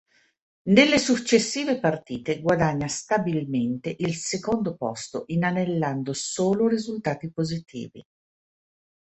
Nelle 0.69 0.97
successive 0.97 1.79
partite 1.79 2.41
guadagna 2.41 2.87
stabilmente 2.87 3.95
il 3.99 4.15
secondo 4.15 4.75
posto 4.75 5.25
inanellando 5.27 6.11
solo 6.13 6.67
risultati 6.67 7.29
positivi. 7.31 8.03